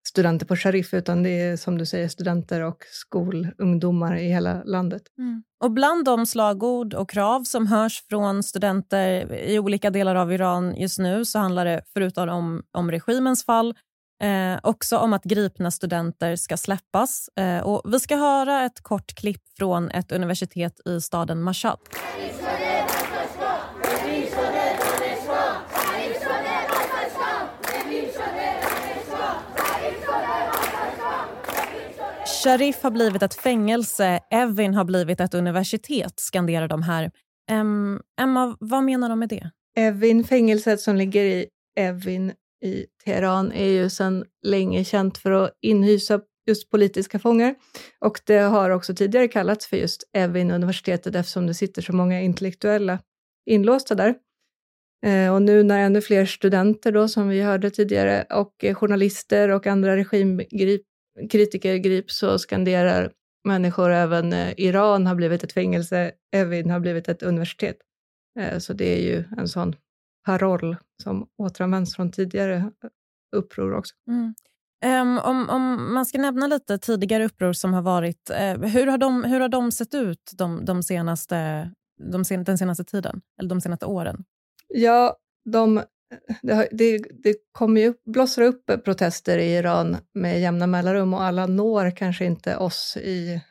studenter 0.07 0.45
på 0.45 0.55
Sharif, 0.55 0.93
utan 0.93 1.23
det 1.23 1.29
är 1.29 1.57
som 1.57 1.77
du 1.77 1.85
säger 1.85 2.07
studenter 2.07 2.61
och 2.61 2.83
skolungdomar 2.91 4.15
i 4.17 4.27
hela 4.27 4.63
landet. 4.63 5.01
Mm. 5.17 5.43
Och 5.63 5.71
Bland 5.71 6.05
de 6.05 6.25
slagord 6.25 6.93
och 6.93 7.09
krav 7.09 7.43
som 7.43 7.67
hörs 7.67 8.03
från 8.09 8.43
studenter 8.43 9.33
i 9.33 9.59
olika 9.59 9.89
delar 9.89 10.15
av 10.15 10.33
Iran 10.33 10.75
just 10.75 10.99
nu 10.99 11.25
så 11.25 11.39
handlar 11.39 11.65
det 11.65 11.81
förutom 11.93 12.29
om, 12.29 12.63
om 12.77 12.91
regimens 12.91 13.45
fall 13.45 13.75
eh, 14.23 14.59
också 14.63 14.97
om 14.97 15.13
att 15.13 15.23
gripna 15.23 15.71
studenter 15.71 16.35
ska 16.35 16.57
släppas. 16.57 17.29
Eh, 17.39 17.59
och 17.59 17.93
vi 17.93 17.99
ska 17.99 18.15
höra 18.15 18.65
ett 18.65 18.81
kort 18.81 19.15
klipp 19.15 19.41
från 19.57 19.91
ett 19.91 20.11
universitet 20.11 20.87
i 20.87 21.01
staden 21.01 21.41
Mashhad. 21.41 21.79
Sharif 32.43 32.83
har 32.83 32.91
blivit 32.91 33.23
ett 33.23 33.33
fängelse, 33.33 34.19
Evin 34.31 34.73
har 34.73 34.85
blivit 34.85 35.19
ett 35.19 35.33
universitet, 35.33 36.13
skanderar 36.19 36.67
de 36.67 36.83
här. 36.83 37.11
Um, 37.51 38.01
Emma, 38.21 38.57
vad 38.59 38.83
menar 38.83 39.09
de 39.09 39.19
med 39.19 39.29
det? 39.29 39.51
Evin, 39.77 40.23
fängelset 40.23 40.79
som 40.79 40.95
ligger 40.95 41.23
i 41.23 41.47
Evin 41.79 42.33
i 42.63 42.85
Teheran, 43.03 43.51
är 43.51 43.65
ju 43.65 43.89
sedan 43.89 44.25
länge 44.43 44.83
känt 44.83 45.17
för 45.17 45.31
att 45.31 45.51
inhysa 45.61 46.21
just 46.47 46.69
politiska 46.69 47.19
fångar. 47.19 47.55
Och 47.99 48.19
det 48.25 48.37
har 48.37 48.69
också 48.69 48.95
tidigare 48.95 49.27
kallats 49.27 49.67
för 49.67 49.77
just 49.77 50.03
Evin-universitetet 50.13 51.15
eftersom 51.15 51.47
det 51.47 51.53
sitter 51.53 51.81
så 51.81 51.93
många 51.93 52.21
intellektuella 52.21 52.99
inlåsta 53.45 53.95
där. 53.95 54.15
Eh, 55.05 55.33
och 55.33 55.41
nu 55.41 55.63
när 55.63 55.79
ännu 55.79 56.01
fler 56.01 56.25
studenter 56.25 56.91
då, 56.91 57.07
som 57.07 57.29
vi 57.29 57.41
hörde 57.41 57.69
tidigare, 57.69 58.25
och 58.29 58.63
eh, 58.63 58.75
journalister 58.75 59.49
och 59.49 59.67
andra 59.67 59.95
regimgrip 59.95 60.81
kritiker 61.29 61.75
grips 61.75 62.23
och 62.23 62.41
skanderar 62.41 63.11
människor. 63.43 63.89
Även 63.91 64.33
eh, 64.33 64.53
Iran 64.57 65.07
har 65.07 65.15
blivit 65.15 65.43
ett 65.43 65.53
fängelse, 65.53 66.11
Evin 66.31 66.69
har 66.69 66.79
blivit 66.79 67.09
ett 67.09 67.23
universitet. 67.23 67.77
Eh, 68.39 68.57
så 68.57 68.73
det 68.73 68.85
är 68.85 69.01
ju 69.01 69.23
en 69.37 69.47
sån 69.47 69.75
paroll 70.25 70.75
som 71.03 71.27
återanvänds 71.37 71.95
från 71.95 72.11
tidigare 72.11 72.55
eh, 72.55 72.89
uppror 73.35 73.73
också. 73.73 73.95
Mm. 74.07 74.33
Um, 74.85 75.19
om, 75.19 75.49
om, 75.49 75.93
man 75.93 76.05
ska 76.05 76.17
nämna 76.17 76.47
lite 76.47 76.77
tidigare 76.77 77.25
uppror 77.25 77.53
som 77.53 77.73
har 77.73 77.81
varit, 77.81 78.31
uh, 78.31 78.67
hur, 78.67 78.87
har 78.87 78.97
de, 78.97 79.23
hur 79.23 79.39
har 79.39 79.49
de 79.49 79.71
sett 79.71 79.93
ut 79.93 80.31
de, 80.37 80.65
de 80.65 80.83
senaste, 80.83 81.71
de 82.11 82.25
sen, 82.25 82.43
den 82.43 82.57
senaste 82.57 82.83
tiden, 82.83 83.21
eller 83.39 83.49
de 83.49 83.61
senaste 83.61 83.85
åren? 83.85 84.23
Ja, 84.67 85.17
de 85.45 85.81
det, 86.41 86.67
det, 86.71 86.97
det 87.23 87.35
kommer 87.51 87.81
ju 87.81 87.93
blossar 88.05 88.41
upp 88.41 88.65
protester 88.85 89.37
i 89.37 89.55
Iran 89.55 89.97
med 90.13 90.41
jämna 90.41 90.67
mellanrum 90.67 91.13
och 91.13 91.23
alla 91.23 91.47
når 91.47 91.91
kanske 91.91 92.25
inte 92.25 92.57
oss 92.57 92.97
i, 92.97 93.41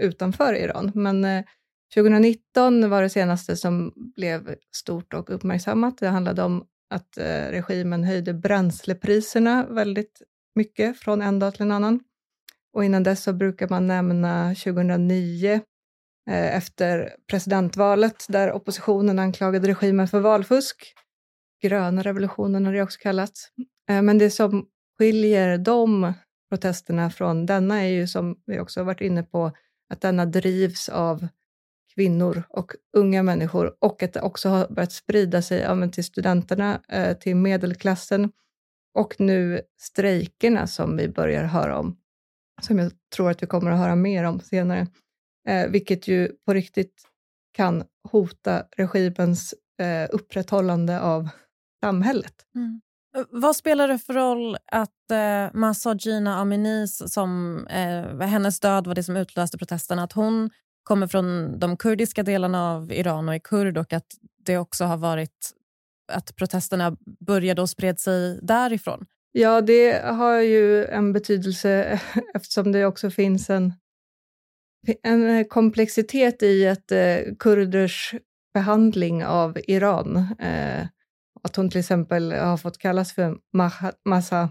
utanför 0.00 0.54
Iran. 0.54 0.92
Men 0.94 1.24
eh, 1.24 1.44
2019 1.94 2.90
var 2.90 3.02
det 3.02 3.08
senaste 3.08 3.56
som 3.56 3.92
blev 4.16 4.54
stort 4.76 5.14
och 5.14 5.34
uppmärksammat. 5.34 5.98
Det 5.98 6.08
handlade 6.08 6.42
om 6.42 6.64
att 6.90 7.18
eh, 7.18 7.46
regimen 7.50 8.04
höjde 8.04 8.34
bränslepriserna 8.34 9.66
väldigt 9.70 10.22
mycket 10.54 10.98
från 10.98 11.22
en 11.22 11.38
dag 11.38 11.54
till 11.54 11.62
en 11.62 11.72
annan. 11.72 12.00
Och 12.72 12.84
innan 12.84 13.02
dess 13.02 13.22
så 13.22 13.32
brukar 13.32 13.68
man 13.68 13.86
nämna 13.86 14.54
2009 14.54 15.52
eh, 16.30 16.56
efter 16.56 17.14
presidentvalet 17.30 18.26
där 18.28 18.52
oppositionen 18.52 19.18
anklagade 19.18 19.68
regimen 19.68 20.08
för 20.08 20.20
valfusk 20.20 20.94
gröna 21.62 22.02
revolutionen 22.02 22.66
har 22.66 22.72
det 22.72 22.82
också 22.82 22.98
kallats. 22.98 23.48
Eh, 23.90 24.02
men 24.02 24.18
det 24.18 24.30
som 24.30 24.66
skiljer 24.98 25.58
de 25.58 26.12
protesterna 26.50 27.10
från 27.10 27.46
denna 27.46 27.82
är 27.82 27.88
ju, 27.88 28.06
som 28.06 28.36
vi 28.46 28.60
också 28.60 28.80
har 28.80 28.84
varit 28.84 29.00
inne 29.00 29.22
på, 29.22 29.52
att 29.92 30.00
denna 30.00 30.26
drivs 30.26 30.88
av 30.88 31.28
kvinnor 31.94 32.42
och 32.48 32.72
unga 32.96 33.22
människor 33.22 33.76
och 33.78 34.02
att 34.02 34.12
det 34.12 34.20
också 34.20 34.48
har 34.48 34.68
börjat 34.68 34.92
sprida 34.92 35.42
sig 35.42 35.60
ja, 35.60 35.88
till 35.88 36.04
studenterna, 36.04 36.80
eh, 36.88 37.16
till 37.16 37.36
medelklassen 37.36 38.32
och 38.94 39.14
nu 39.18 39.60
strejkerna 39.78 40.66
som 40.66 40.96
vi 40.96 41.08
börjar 41.08 41.44
höra 41.44 41.78
om, 41.78 41.96
som 42.62 42.78
jag 42.78 42.92
tror 43.14 43.30
att 43.30 43.42
vi 43.42 43.46
kommer 43.46 43.70
att 43.70 43.78
höra 43.78 43.96
mer 43.96 44.24
om 44.24 44.40
senare, 44.40 44.86
eh, 45.48 45.70
vilket 45.70 46.08
ju 46.08 46.28
på 46.46 46.54
riktigt 46.54 47.02
kan 47.52 47.84
hota 48.08 48.64
regimens 48.76 49.54
upprätthållande 50.10 51.00
av 51.00 51.28
samhället. 51.80 52.34
Mm. 52.54 52.80
Vad 53.30 53.56
spelar 53.56 53.88
det 53.88 53.98
för 53.98 54.14
roll 54.14 54.56
att 54.72 55.10
eh, 55.12 55.58
Massa 55.58 55.94
Gina 55.94 56.38
Aminis, 56.38 57.12
som 57.12 57.66
eh, 57.66 58.20
hennes 58.20 58.60
död 58.60 58.86
var 58.86 58.94
det 58.94 59.02
som 59.02 59.16
utlöste 59.16 59.58
protesterna, 59.58 60.02
att 60.02 60.12
hon 60.12 60.50
kommer 60.82 61.06
från 61.06 61.58
de 61.58 61.76
kurdiska 61.76 62.22
delarna 62.22 62.72
av 62.72 62.92
Iran 62.92 63.28
och 63.28 63.34
är 63.34 63.38
kurd 63.38 63.78
och 63.78 63.92
att 63.92 64.06
det 64.44 64.58
också 64.58 64.84
har 64.84 64.96
varit 64.96 65.50
att 66.12 66.36
protesterna 66.36 66.96
började 67.26 67.62
och 67.62 67.70
spred 67.70 68.00
sig 68.00 68.38
därifrån? 68.42 69.06
Ja, 69.32 69.60
det 69.60 70.04
har 70.04 70.38
ju 70.38 70.84
en 70.84 71.12
betydelse 71.12 72.00
eftersom 72.34 72.72
det 72.72 72.84
också 72.86 73.10
finns 73.10 73.50
en, 73.50 73.72
en 75.02 75.44
komplexitet 75.44 76.42
i 76.42 76.68
att 76.68 76.92
eh, 76.92 77.16
kurders 77.38 78.14
behandling 78.54 79.24
av 79.24 79.58
Iran. 79.66 80.16
Eh, 80.38 80.86
att 81.42 81.56
hon 81.56 81.70
till 81.70 81.78
exempel 81.78 82.32
har 82.32 82.56
fått 82.56 82.78
kallas 82.78 83.12
för 83.12 83.36
Massa 84.04 84.50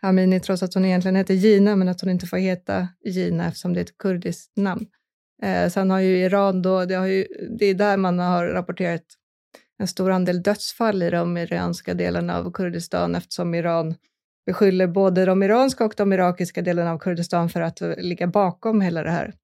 Amini 0.00 0.40
trots 0.40 0.62
att 0.62 0.74
hon 0.74 0.84
egentligen 0.84 1.16
heter 1.16 1.34
Gina, 1.34 1.76
men 1.76 1.88
att 1.88 2.00
hon 2.00 2.10
inte 2.10 2.26
får 2.26 2.36
heta 2.36 2.88
Gina 3.04 3.46
eftersom 3.46 3.74
det 3.74 3.80
är 3.80 3.84
ett 3.84 3.98
kurdiskt 3.98 4.56
namn. 4.56 4.86
Eh, 5.42 5.68
sen 5.68 5.90
har 5.90 5.98
ju 5.98 6.18
Iran 6.18 6.62
då, 6.62 6.84
det, 6.84 6.94
har 6.94 7.06
ju, 7.06 7.26
det 7.58 7.66
är 7.66 7.74
där 7.74 7.96
man 7.96 8.18
har 8.18 8.46
rapporterat 8.46 9.04
en 9.78 9.88
stor 9.88 10.10
andel 10.10 10.42
dödsfall 10.42 11.02
i 11.02 11.10
de 11.10 11.36
iranska 11.36 11.94
delarna 11.94 12.38
av 12.38 12.52
Kurdistan 12.52 13.14
eftersom 13.14 13.54
Iran 13.54 13.94
beskyller 14.46 14.86
både 14.86 15.24
de 15.24 15.42
iranska 15.42 15.84
och 15.84 15.94
de 15.96 16.12
irakiska 16.12 16.62
delarna 16.62 16.92
av 16.92 16.98
Kurdistan 16.98 17.48
för 17.48 17.60
att 17.60 17.80
ligga 17.98 18.26
bakom 18.26 18.80
hela 18.80 19.02
det 19.02 19.10
här 19.10 19.34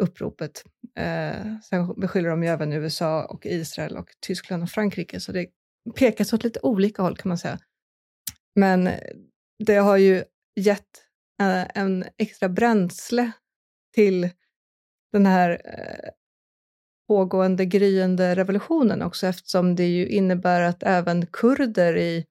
uppropet. 0.00 0.64
Eh, 0.98 1.56
sen 1.62 2.00
beskyller 2.00 2.28
de 2.28 2.42
ju 2.42 2.48
även 2.48 2.72
USA 2.72 3.24
och 3.24 3.46
Israel 3.46 3.96
och 3.96 4.08
Tyskland 4.20 4.62
och 4.62 4.70
Frankrike, 4.70 5.20
så 5.20 5.32
det 5.32 5.46
pekas 5.94 6.32
åt 6.32 6.44
lite 6.44 6.60
olika 6.62 7.02
håll 7.02 7.16
kan 7.16 7.28
man 7.28 7.38
säga. 7.38 7.58
Men 8.54 8.90
det 9.64 9.76
har 9.76 9.96
ju 9.96 10.24
gett 10.56 11.06
eh, 11.40 11.66
en 11.74 12.04
extra 12.18 12.48
bränsle 12.48 13.32
till 13.94 14.30
den 15.12 15.26
här 15.26 15.50
eh, 15.64 16.10
pågående 17.08 17.64
gryende 17.64 18.34
revolutionen 18.34 19.02
också 19.02 19.26
eftersom 19.26 19.76
det 19.76 19.86
ju 19.86 20.08
innebär 20.08 20.62
att 20.62 20.82
även 20.82 21.26
kurder 21.26 21.96
i 21.96 22.26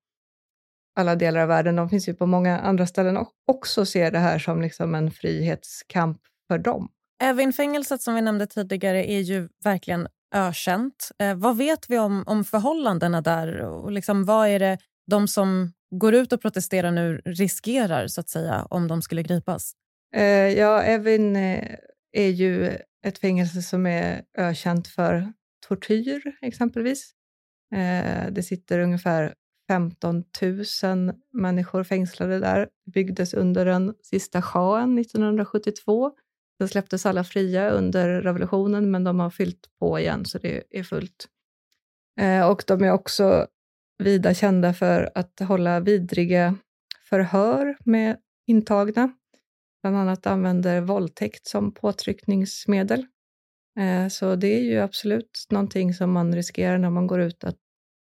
alla 0.95 1.15
delar 1.15 1.41
av 1.41 1.47
världen, 1.47 1.75
de 1.75 1.89
finns 1.89 2.09
ju 2.09 2.13
på 2.13 2.25
många 2.25 2.59
andra 2.59 2.87
ställen 2.87 3.17
också, 3.47 3.85
ser 3.85 4.11
det 4.11 4.19
här 4.19 4.39
som 4.39 4.61
liksom 4.61 4.95
en 4.95 5.11
frihetskamp 5.11 6.21
för 6.47 6.57
dem. 6.57 6.89
Evin-fängelset 7.23 8.01
som 8.01 8.15
vi 8.15 8.21
nämnde 8.21 8.47
tidigare 8.47 9.11
är 9.11 9.19
ju 9.19 9.49
verkligen 9.63 10.07
ökänt. 10.31 11.11
Eh, 11.19 11.35
vad 11.35 11.57
vet 11.57 11.89
vi 11.89 11.97
om, 11.97 12.23
om 12.27 12.43
förhållandena 12.43 13.21
där? 13.21 13.61
Och 13.61 13.91
liksom, 13.91 14.25
vad 14.25 14.47
är 14.47 14.59
det 14.59 14.77
de 15.07 15.27
som 15.27 15.73
går 15.91 16.13
ut 16.13 16.33
och 16.33 16.41
protesterar 16.41 16.91
nu 16.91 17.21
riskerar 17.25 18.07
så 18.07 18.21
att 18.21 18.29
säga 18.29 18.67
om 18.69 18.87
de 18.87 19.01
skulle 19.01 19.23
gripas? 19.23 19.73
Eh, 20.15 20.23
ja, 20.57 20.81
Evin 20.83 21.35
eh, 21.35 21.75
är 22.11 22.29
ju 22.29 22.77
ett 23.05 23.17
fängelse 23.17 23.61
som 23.61 23.85
är 23.85 24.21
ökänt 24.37 24.87
för 24.87 25.33
tortyr 25.67 26.21
exempelvis. 26.41 27.11
Eh, 27.75 28.31
det 28.31 28.43
sitter 28.43 28.79
ungefär 28.79 29.33
15 29.69 30.23
000 30.41 31.13
människor 31.33 31.83
fängslade 31.83 32.39
där. 32.39 32.59
Det 32.85 32.91
byggdes 32.91 33.33
under 33.33 33.65
den 33.65 33.93
sista 34.03 34.41
shahen 34.41 34.99
1972. 34.99 36.11
Sen 36.61 36.67
släpptes 36.67 37.05
alla 37.05 37.23
fria 37.23 37.69
under 37.69 38.21
revolutionen, 38.21 38.91
men 38.91 39.03
de 39.03 39.19
har 39.19 39.29
fyllt 39.29 39.69
på 39.79 39.99
igen, 39.99 40.25
så 40.25 40.37
det 40.37 40.63
är 40.69 40.83
fullt. 40.83 41.27
Eh, 42.19 42.49
och 42.49 42.63
de 42.67 42.83
är 42.83 42.91
också 42.91 43.47
vida 44.03 44.33
kända 44.33 44.73
för 44.73 45.11
att 45.15 45.39
hålla 45.39 45.79
vidriga 45.79 46.55
förhör 47.09 47.77
med 47.85 48.17
intagna. 48.47 49.11
Bland 49.81 49.97
annat 49.97 50.27
använder 50.27 50.81
våldtäkt 50.81 51.47
som 51.47 51.71
påtryckningsmedel. 51.73 53.05
Eh, 53.79 54.07
så 54.07 54.35
det 54.35 54.59
är 54.59 54.63
ju 54.63 54.79
absolut 54.79 55.47
någonting 55.49 55.93
som 55.93 56.11
man 56.11 56.35
riskerar 56.35 56.77
när 56.77 56.89
man 56.89 57.07
går 57.07 57.21
ut 57.21 57.43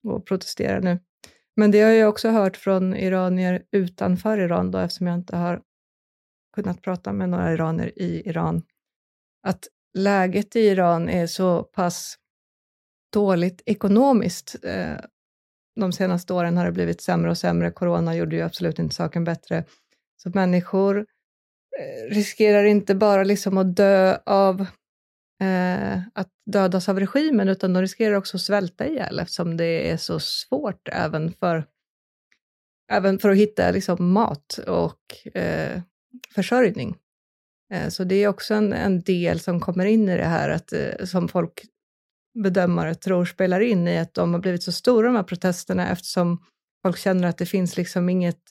och 0.08 0.26
protesterar 0.26 0.82
nu. 0.82 1.00
Men 1.56 1.72
det 1.72 1.82
har 1.82 1.92
jag 1.92 2.10
också 2.10 2.30
hört 2.30 2.58
från 2.58 2.96
iranier 2.96 3.64
utanför 3.72 4.38
Iran, 4.38 4.72
då, 4.72 4.78
eftersom 4.78 5.08
jag 5.08 5.16
inte 5.16 5.36
har 5.36 5.62
kunnat 6.54 6.82
prata 6.82 7.14
med 7.14 7.30
några 7.30 7.54
iranier 7.54 7.92
i 7.96 8.30
Iran, 8.30 8.62
att 9.48 9.68
läget 9.94 10.56
i 10.56 10.60
Iran 10.60 11.10
är 11.10 11.28
så 11.28 11.64
pass 11.64 12.18
dåligt 13.14 13.62
ekonomiskt. 13.66 14.56
Eh, 14.64 14.98
de 15.76 15.92
senaste 15.92 16.34
åren 16.34 16.58
har 16.58 16.66
det 16.66 16.72
blivit 16.72 17.02
sämre 17.02 17.32
och 17.32 17.38
sämre. 17.38 17.72
Corona 17.72 18.16
gjorde 18.16 18.36
ju 18.36 18.42
absolut 18.42 18.80
inte 18.80 18.96
saken 18.96 19.24
bättre. 19.24 19.64
Så 20.24 20.30
människor 20.30 20.98
eh, 21.80 22.14
riskerar 22.16 22.64
inte 22.64 22.96
bara 22.96 23.24
liksom 23.24 23.58
att 23.58 23.76
dö 23.76 24.18
av 24.26 24.62
eh, 25.42 25.98
att 26.14 26.30
dödas 26.46 26.90
av 26.90 27.00
regimen, 27.00 27.50
utan 27.50 27.74
de 27.74 27.82
riskerar 27.82 28.16
också 28.16 28.38
att 28.38 28.42
svälta 28.42 28.88
ihjäl 28.88 29.20
eftersom 29.20 29.58
det 29.58 29.92
är 29.92 29.98
så 29.98 30.20
svårt 30.20 30.90
även 30.92 31.34
för, 31.34 31.66
även 32.92 33.20
för 33.20 33.30
att 33.30 33.38
hitta 33.38 33.72
liksom, 33.72 34.14
mat 34.14 34.58
och 34.68 35.28
eh, 35.38 35.82
försörjning. 36.36 36.98
Eh, 37.74 37.90
så 37.90 38.04
det 38.04 38.16
är 38.16 38.28
också 38.28 38.54
en, 38.54 38.74
en, 38.74 39.02
del 39.02 39.40
som 39.40 39.60
kommer 39.60 39.86
in 39.86 40.10
i 40.10 40.18
det 40.18 40.26
här, 40.26 40.50
att, 40.50 40.74
eh, 40.74 41.06
som 41.06 41.28
folk 41.28 41.66
bedömare 42.44 42.96
tror 42.96 43.26
spelar 43.26 43.60
in 43.60 43.88
i 43.88 43.98
att 43.98 44.14
de 44.14 44.34
har 44.34 44.42
blivit 44.42 44.64
så 44.64 44.72
stora, 44.72 45.08
de 45.08 45.16
här 45.16 45.24
protesterna, 45.24 45.90
eftersom 45.90 46.46
folk 46.82 46.98
känner 46.98 47.28
att 47.28 47.38
det 47.38 47.46
finns 47.46 47.78
liksom 47.78 48.10
inget 48.10 48.42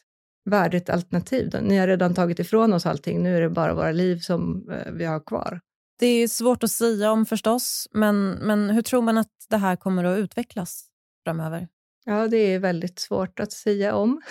värdigt 0.51 0.91
alternativ. 0.91 1.51
Ni 1.63 1.79
har 1.79 1.87
redan 1.87 2.15
tagit 2.15 2.39
ifrån 2.39 2.73
oss 2.73 2.87
allting, 2.87 3.23
nu 3.23 3.37
är 3.37 3.41
det 3.41 3.51
bara 3.51 3.75
våra 3.75 3.93
liv 3.93 4.19
som 4.19 4.71
eh, 4.71 4.93
vi 4.93 5.05
har 5.05 5.21
kvar. 5.21 5.61
Det 5.99 6.07
är 6.07 6.29
svårt 6.29 6.63
att 6.63 6.71
säga 6.71 7.11
om 7.11 7.27
förstås, 7.27 7.89
men, 7.93 8.31
men 8.31 8.71
hur 8.71 8.83
tror 8.83 9.03
man 9.03 9.19
att 9.19 9.33
det 9.51 9.57
här 9.57 9.77
kommer 9.77 10.05
att 10.05 10.19
utvecklas 10.19 10.87
framöver? 11.25 11.69
Ja, 12.05 12.29
det 12.29 12.37
är 12.37 12.59
väldigt 12.59 12.99
svårt 12.99 13.41
att 13.41 13.53
säga 13.53 13.95
om. 13.95 14.23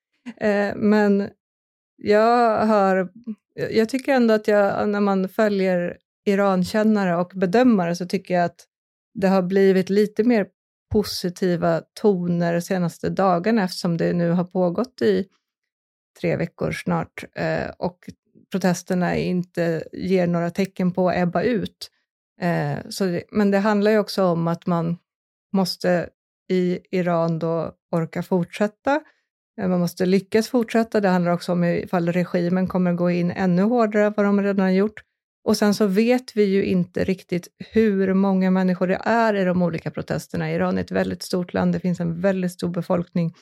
men 0.76 1.30
jag 1.96 2.66
hör... 2.66 3.08
Jag 3.54 3.88
tycker 3.88 4.14
ändå 4.14 4.34
att 4.34 4.48
jag, 4.48 4.88
när 4.88 5.00
man 5.00 5.28
följer 5.28 5.98
Irankännare 6.24 7.16
och 7.16 7.32
bedömare 7.34 7.96
så 7.96 8.06
tycker 8.06 8.34
jag 8.34 8.44
att 8.44 8.66
det 9.14 9.28
har 9.28 9.42
blivit 9.42 9.90
lite 9.90 10.24
mer 10.24 10.46
positiva 10.92 11.82
toner 12.00 12.54
de 12.54 12.60
senaste 12.60 13.08
dagarna 13.08 13.64
eftersom 13.64 13.96
det 13.96 14.12
nu 14.12 14.30
har 14.30 14.44
pågått 14.44 15.02
i 15.02 15.28
tre 16.20 16.36
veckor 16.36 16.72
snart 16.72 17.24
eh, 17.34 17.70
och 17.78 18.10
protesterna 18.50 19.16
inte 19.16 19.84
ger 19.92 20.26
några 20.26 20.50
tecken 20.50 20.92
på 20.92 21.08
att 21.08 21.16
ebba 21.16 21.42
ut. 21.42 21.90
Eh, 22.40 22.78
så 22.88 23.20
men 23.30 23.50
det 23.50 23.58
handlar 23.58 23.90
ju 23.90 23.98
också 23.98 24.24
om 24.24 24.48
att 24.48 24.66
man 24.66 24.96
måste 25.52 26.08
i 26.48 26.78
Iran 26.90 27.38
då 27.38 27.72
orka 27.90 28.22
fortsätta. 28.22 29.00
Man 29.58 29.80
måste 29.80 30.06
lyckas 30.06 30.48
fortsätta. 30.48 31.00
Det 31.00 31.08
handlar 31.08 31.32
också 31.32 31.52
om 31.52 31.64
ifall 31.64 32.12
regimen 32.12 32.66
kommer 32.66 32.92
gå 32.92 33.10
in 33.10 33.30
ännu 33.30 33.62
hårdare 33.62 34.06
än 34.06 34.14
vad 34.16 34.26
de 34.26 34.42
redan 34.42 34.64
har 34.64 34.70
gjort. 34.70 35.02
Och 35.44 35.56
sen 35.56 35.74
så 35.74 35.86
vet 35.86 36.36
vi 36.36 36.44
ju 36.44 36.64
inte 36.64 37.04
riktigt 37.04 37.48
hur 37.58 38.14
många 38.14 38.50
människor 38.50 38.86
det 38.86 39.00
är 39.04 39.34
i 39.34 39.44
de 39.44 39.62
olika 39.62 39.90
protesterna. 39.90 40.52
Iran 40.52 40.78
är 40.78 40.82
ett 40.82 40.90
väldigt 40.90 41.22
stort 41.22 41.54
land, 41.54 41.72
det 41.72 41.80
finns 41.80 42.00
en 42.00 42.20
väldigt 42.20 42.52
stor 42.52 42.68
befolkning. 42.68 43.34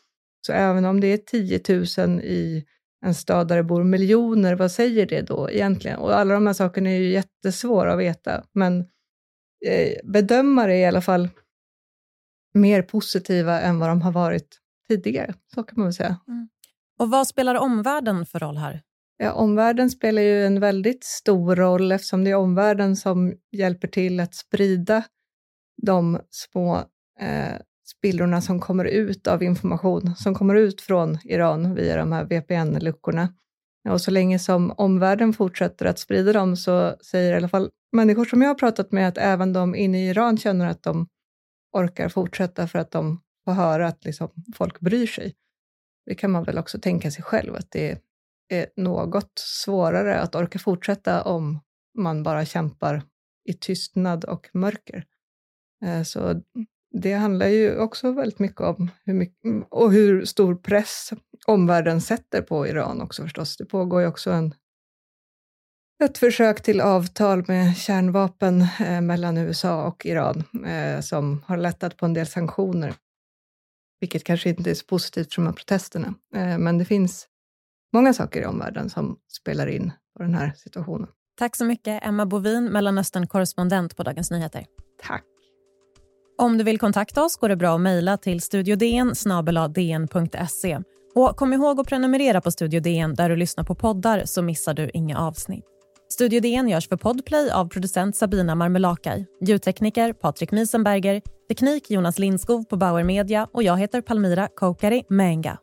Så 0.47 0.53
även 0.53 0.85
om 0.85 1.01
det 1.01 1.07
är 1.07 1.17
10 1.17 1.61
000 2.07 2.21
i 2.21 2.65
en 3.05 3.15
stad 3.15 3.49
där 3.49 3.57
det 3.57 3.63
bor 3.63 3.85
miljoner, 3.85 4.55
vad 4.55 4.73
säger 4.73 5.07
det 5.07 5.23
då 5.23 5.51
egentligen? 5.51 5.99
Och 5.99 6.19
alla 6.19 6.35
de 6.35 6.47
här 6.47 6.55
sakerna 6.55 6.91
är 6.91 6.99
ju 6.99 7.09
jättesvåra 7.09 7.93
att 7.93 7.99
veta, 7.99 8.45
men 8.55 8.79
eh, 9.67 9.93
bedömare 10.05 10.75
är 10.75 10.81
i 10.81 10.85
alla 10.87 11.01
fall 11.01 11.29
mer 12.55 12.83
positiva 12.83 13.61
än 13.61 13.79
vad 13.79 13.89
de 13.89 14.03
har 14.03 14.13
varit 14.13 14.61
tidigare. 14.89 15.35
Så 15.55 15.63
kan 15.63 15.75
man 15.79 15.87
väl 15.87 15.95
säga. 15.95 16.17
Mm. 16.29 16.49
Och 16.99 17.11
vad 17.11 17.27
spelar 17.27 17.55
omvärlden 17.55 18.27
för 18.27 18.39
roll 18.39 18.57
här? 18.57 18.83
Ja, 19.17 19.33
omvärlden 19.33 19.91
spelar 19.91 20.23
ju 20.23 20.47
en 20.47 20.61
väldigt 20.61 21.05
stor 21.05 21.57
roll 21.57 21.93
eftersom 21.93 22.25
det 22.25 22.31
är 22.31 22.35
omvärlden 22.35 22.97
som 22.97 23.35
hjälper 23.53 23.89
till 23.89 24.21
att 24.21 24.35
sprida 24.35 25.05
de 25.83 26.21
små 26.31 26.77
eh, 27.21 27.55
spillrorna 27.87 28.41
som 28.41 28.61
kommer 28.61 28.85
ut 28.85 29.27
av 29.27 29.43
information 29.43 30.17
som 30.17 30.35
kommer 30.35 30.55
ut 30.55 30.81
från 30.81 31.19
Iran 31.25 31.75
via 31.75 31.97
de 31.97 32.13
här 32.13 32.25
VPN-luckorna. 32.25 33.29
Och 33.89 34.01
så 34.01 34.11
länge 34.11 34.39
som 34.39 34.71
omvärlden 34.77 35.33
fortsätter 35.33 35.87
att 35.87 35.99
sprida 35.99 36.33
dem 36.33 36.57
så 36.57 36.97
säger 37.11 37.33
i 37.33 37.37
alla 37.37 37.49
fall 37.49 37.71
människor 37.93 38.25
som 38.25 38.43
jag 38.43 38.49
har 38.49 38.55
pratat 38.55 38.93
med 38.93 39.09
att 39.09 39.19
även 39.19 39.53
de 39.53 39.75
inne 39.75 40.05
i 40.05 40.09
Iran 40.09 40.39
känner 40.39 40.67
att 40.67 40.83
de 40.83 41.07
orkar 41.73 42.09
fortsätta 42.09 42.67
för 42.67 42.79
att 42.79 42.91
de 42.91 43.21
få 43.45 43.53
höra 43.53 43.89
att 43.89 44.05
liksom 44.05 44.29
folk 44.55 44.81
bryr 44.81 45.07
sig. 45.07 45.35
Det 46.07 46.15
kan 46.15 46.31
man 46.31 46.45
väl 46.45 46.59
också 46.59 46.79
tänka 46.79 47.11
sig 47.11 47.25
själv, 47.25 47.55
att 47.55 47.71
det 47.71 48.03
är 48.49 48.67
något 48.77 49.33
svårare 49.39 50.21
att 50.21 50.35
orka 50.35 50.59
fortsätta 50.59 51.23
om 51.23 51.61
man 51.99 52.23
bara 52.23 52.45
kämpar 52.45 53.03
i 53.45 53.53
tystnad 53.53 54.25
och 54.25 54.51
mörker. 54.53 55.05
Eh, 55.85 56.03
så 56.03 56.43
det 57.01 57.13
handlar 57.13 57.47
ju 57.47 57.79
också 57.79 58.13
väldigt 58.13 58.39
mycket 58.39 58.61
om 58.61 58.91
hur 59.05 59.15
mycket, 59.15 59.45
mm, 59.45 59.65
och 59.71 59.93
hur 59.93 60.25
stor 60.25 60.55
press 60.55 61.13
omvärlden 61.47 62.01
sätter 62.01 62.43
på 62.43 62.67
Iran 62.67 63.01
också 63.01 63.23
förstås. 63.23 63.57
Det 63.57 63.65
pågår 63.65 64.01
ju 64.01 64.07
också 64.07 64.31
en, 64.31 64.55
ett 66.05 66.19
försök 66.19 66.63
till 66.63 66.81
avtal 66.81 67.45
med 67.49 67.77
kärnvapen 67.77 68.67
eh, 68.81 69.01
mellan 69.01 69.39
USA 69.39 69.87
och 69.87 70.07
Iran 70.07 70.45
eh, 70.67 71.01
som 71.01 71.43
har 71.47 71.57
lättat 71.57 71.97
på 71.97 72.07
en 72.07 72.15
del 72.15 72.27
sanktioner, 72.27 72.95
vilket 74.05 74.25
kanske 74.25 74.49
inte 74.49 74.71
är 74.71 74.75
så 74.75 74.85
positivt 74.85 75.35
för 75.35 75.43
de 75.43 75.47
här 75.47 75.55
protesterna. 75.55 76.15
Eh, 76.35 76.59
men 76.59 76.79
det 76.79 76.85
finns 76.85 77.27
många 77.93 78.15
saker 78.15 78.43
i 78.43 78.47
omvärlden 78.47 78.91
som 78.91 79.17
spelar 79.29 79.67
in 79.67 79.93
på 80.17 80.23
den 80.23 80.35
här 80.35 80.53
situationen. 80.57 81.09
Tack 81.39 81.57
så 81.57 81.65
mycket, 81.65 82.07
Emma 82.07 82.27
Bovin, 82.27 82.69
Mellanöstern-korrespondent 82.69 83.97
på 83.97 84.03
Dagens 84.03 84.31
Nyheter. 84.31 84.65
Tack. 85.03 85.25
Om 86.39 86.59
du 86.59 86.65
vill 86.65 86.79
kontakta 86.79 87.25
oss 87.25 87.37
går 87.37 87.49
det 87.49 87.57
bra 87.57 87.75
att 87.75 87.81
mejla 87.81 88.17
till 88.17 88.41
studiodn 88.41 89.13
Och 91.15 91.37
kom 91.37 91.53
ihåg 91.53 91.81
att 91.81 91.87
prenumerera 91.87 92.41
på 92.41 92.51
Studio 92.51 92.81
DN 92.81 93.15
där 93.15 93.29
du 93.29 93.37
lyssnar 93.37 93.65
på 93.65 93.75
poddar 93.75 94.23
så 94.25 94.43
missar 94.43 94.75
du 94.75 94.91
inga 94.95 95.19
avsnitt. 95.19 95.74
Studio 96.15 96.41
DN 96.41 96.69
görs 96.69 96.89
för 96.89 96.97
Podplay 96.97 97.51
av 97.51 97.69
producent 97.69 98.17
Sabina 98.17 98.55
Marmelakai, 98.55 99.27
ljudtekniker 99.41 100.13
Patrik 100.13 100.53
Miesenberger, 100.53 101.23
teknik 101.49 101.91
Jonas 101.91 102.19
Lindskov 102.19 102.65
på 102.65 102.77
Bauer 102.77 103.05
Media. 103.05 103.49
Och 103.53 103.63
jag 103.63 103.77
heter 103.77 104.01
Palmira 104.01 104.49
Kokari 104.55 105.03
Menga. 105.09 105.59